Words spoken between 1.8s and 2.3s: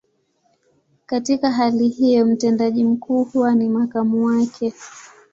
hiyo,